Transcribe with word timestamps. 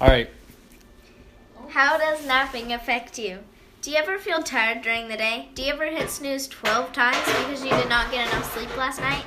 All 0.00 0.08
right. 0.08 0.28
How 1.68 1.96
does 1.96 2.26
napping 2.26 2.72
affect 2.72 3.18
you? 3.18 3.38
Do 3.80 3.90
you 3.90 3.96
ever 3.96 4.18
feel 4.18 4.42
tired 4.42 4.82
during 4.82 5.08
the 5.08 5.16
day? 5.16 5.50
Do 5.54 5.62
you 5.62 5.72
ever 5.72 5.86
hit 5.86 6.10
snooze 6.10 6.48
12 6.48 6.92
times 6.92 7.18
because 7.26 7.64
you 7.64 7.70
did 7.70 7.88
not 7.88 8.10
get 8.10 8.26
enough 8.26 8.52
sleep 8.52 8.76
last 8.76 9.00
night? 9.00 9.24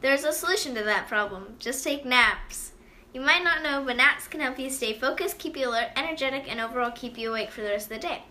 There's 0.00 0.24
a 0.24 0.32
solution 0.32 0.74
to 0.74 0.82
that 0.84 1.06
problem. 1.06 1.56
Just 1.58 1.84
take 1.84 2.06
naps. 2.06 2.72
You 3.12 3.20
might 3.20 3.44
not 3.44 3.62
know, 3.62 3.82
but 3.84 3.96
naps 3.96 4.26
can 4.26 4.40
help 4.40 4.58
you 4.58 4.70
stay 4.70 4.94
focused, 4.94 5.38
keep 5.38 5.56
you 5.56 5.68
alert, 5.68 5.90
energetic, 5.96 6.50
and 6.50 6.60
overall 6.60 6.92
keep 6.92 7.18
you 7.18 7.30
awake 7.30 7.50
for 7.50 7.60
the 7.60 7.68
rest 7.68 7.90
of 7.90 8.00
the 8.00 8.06
day. 8.06 8.22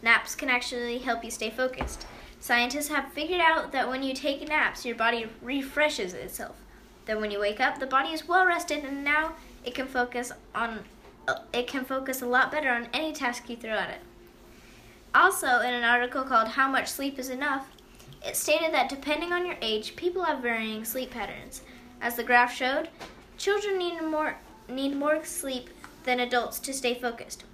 Naps 0.00 0.34
can 0.34 0.48
actually 0.48 0.98
help 0.98 1.22
you 1.22 1.30
stay 1.30 1.50
focused. 1.50 2.06
Scientists 2.40 2.88
have 2.88 3.12
figured 3.12 3.40
out 3.40 3.72
that 3.72 3.88
when 3.88 4.02
you 4.02 4.14
take 4.14 4.46
naps, 4.48 4.86
your 4.86 4.96
body 4.96 5.26
refreshes 5.42 6.14
itself. 6.14 6.56
Then 7.04 7.20
when 7.20 7.30
you 7.30 7.40
wake 7.40 7.60
up, 7.60 7.78
the 7.78 7.86
body 7.86 8.10
is 8.10 8.26
well 8.26 8.46
rested 8.46 8.84
and 8.84 9.04
now 9.04 9.34
it 9.64 9.74
can 9.74 9.86
focus 9.86 10.32
on 10.54 10.84
it 11.52 11.66
can 11.66 11.84
focus 11.84 12.22
a 12.22 12.26
lot 12.26 12.50
better 12.50 12.70
on 12.70 12.88
any 12.92 13.12
task 13.12 13.48
you 13.48 13.56
throw 13.56 13.72
at 13.72 13.90
it. 13.90 14.00
Also, 15.14 15.60
in 15.60 15.72
an 15.72 15.84
article 15.84 16.24
called 16.24 16.48
How 16.48 16.68
Much 16.68 16.88
Sleep 16.88 17.18
is 17.18 17.28
Enough, 17.28 17.68
it 18.26 18.36
stated 18.36 18.72
that 18.72 18.88
depending 18.88 19.32
on 19.32 19.46
your 19.46 19.56
age, 19.60 19.96
people 19.96 20.24
have 20.24 20.40
varying 20.40 20.84
sleep 20.84 21.10
patterns. 21.10 21.62
As 22.00 22.16
the 22.16 22.24
graph 22.24 22.54
showed, 22.54 22.88
children 23.36 23.78
need 23.78 24.02
more 24.02 24.36
need 24.68 24.96
more 24.96 25.22
sleep 25.24 25.68
than 26.04 26.20
adults 26.20 26.58
to 26.58 26.72
stay 26.72 26.94
focused. 26.94 27.44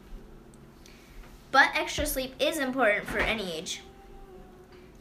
But 1.50 1.70
extra 1.74 2.06
sleep 2.06 2.34
is 2.38 2.58
important 2.58 3.08
for 3.08 3.18
any 3.18 3.52
age. 3.52 3.82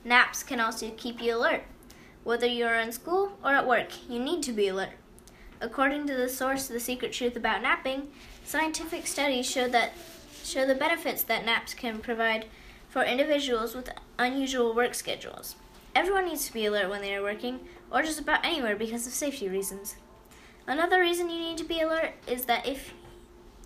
Naps 0.03 0.41
can 0.41 0.59
also 0.59 0.89
keep 0.97 1.22
you 1.22 1.36
alert. 1.36 1.63
Whether 2.23 2.47
you're 2.47 2.75
in 2.75 2.91
school 2.91 3.38
or 3.44 3.53
at 3.53 3.67
work, 3.67 3.91
you 4.09 4.20
need 4.20 4.41
to 4.44 4.52
be 4.52 4.67
alert. 4.67 4.94
According 5.62 6.08
to 6.08 6.16
the 6.16 6.30
source 6.30 6.68
The 6.68 6.80
Secret 6.80 7.12
Truth 7.12 7.36
About 7.36 7.62
Napping, 7.62 8.08
scientific 8.45 9.05
studies 9.05 9.50
show 9.50 9.67
that 9.67 9.91
show 10.41 10.66
the 10.66 10.73
benefits 10.73 11.22
that 11.23 11.44
naps 11.44 11.73
can 11.73 12.00
provide 12.00 12.45
for 12.88 13.03
individuals 13.03 13.75
with 13.75 13.89
unusual 14.17 14.73
work 14.73 14.95
schedules. 14.95 15.56
Everyone 15.94 16.28
needs 16.28 16.45
to 16.48 16.53
be 16.53 16.66
alert 16.66 16.89
when 16.89 17.02
they 17.02 17.14
are 17.14 17.22
working 17.22 17.59
or 17.92 18.02
just 18.03 18.22
about 18.22 18.45
anywhere 18.45 18.78
because 18.78 19.06
of 19.06 19.11
safety 19.11 19.50
reasons. 19.50 19.98
Another 20.66 21.02
reason 21.02 21.30
you 21.30 21.39
need 21.39 21.58
to 21.58 21.66
be 21.66 21.81
alert 21.81 22.14
is 22.26 22.45
that 22.45 22.66
if 22.66 22.94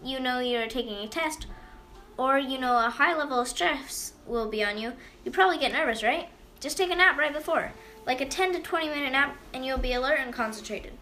you 0.04 0.20
know 0.20 0.40
you're 0.40 0.68
taking 0.68 0.98
a 0.98 1.08
test 1.08 1.46
or 2.18 2.40
you 2.40 2.58
know 2.58 2.84
a 2.84 2.90
high 2.90 3.16
level 3.16 3.40
of 3.40 3.48
stress 3.48 4.14
will 4.26 4.50
be 4.50 4.64
on 4.64 4.80
you, 4.80 4.94
you 5.24 5.30
probably 5.32 5.60
get 5.60 5.72
nervous, 5.72 6.02
right? 6.02 6.30
Just 6.60 6.76
take 6.76 6.90
a 6.90 6.96
nap 6.96 7.20
right 7.20 7.34
before, 7.34 7.72
like 8.08 8.20
a 8.20 8.26
10 8.26 8.54
to 8.54 8.60
20 8.60 8.90
minute 8.90 9.12
nap, 9.12 9.38
and 9.54 9.64
you'll 9.64 9.78
be 9.78 9.94
alert 9.94 10.20
and 10.20 10.34
concentrated. 10.34 10.94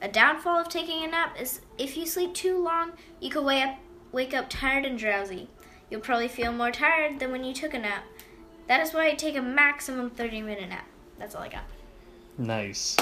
A 0.00 0.08
downfall 0.08 0.60
of 0.60 0.68
taking 0.68 1.02
a 1.02 1.08
nap 1.08 1.36
is 1.40 1.60
if 1.76 1.96
you 1.96 2.06
sleep 2.06 2.32
too 2.32 2.62
long, 2.62 2.92
you 3.20 3.30
could 3.30 3.44
wake 3.44 3.64
up, 3.64 3.78
wake 4.12 4.32
up 4.32 4.48
tired 4.48 4.84
and 4.84 4.98
drowsy. 4.98 5.48
You'll 5.90 6.00
probably 6.00 6.28
feel 6.28 6.52
more 6.52 6.70
tired 6.70 7.18
than 7.18 7.32
when 7.32 7.42
you 7.42 7.52
took 7.52 7.74
a 7.74 7.78
nap. 7.78 8.04
That 8.68 8.80
is 8.80 8.92
why 8.92 9.08
I 9.08 9.14
take 9.14 9.36
a 9.36 9.42
maximum 9.42 10.10
30 10.10 10.42
minute 10.42 10.68
nap. 10.68 10.86
That's 11.18 11.34
all 11.34 11.42
I 11.42 11.48
got. 11.48 11.64
Nice. 12.36 12.96